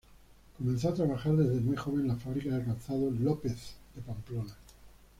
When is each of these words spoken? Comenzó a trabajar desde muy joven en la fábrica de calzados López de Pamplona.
Comenzó 0.57 0.89
a 0.89 0.93
trabajar 0.95 1.35
desde 1.35 1.61
muy 1.61 1.75
joven 1.75 2.01
en 2.01 2.07
la 2.07 2.15
fábrica 2.15 2.57
de 2.57 2.65
calzados 2.65 3.19
López 3.19 3.75
de 3.95 4.01
Pamplona. 4.01 4.55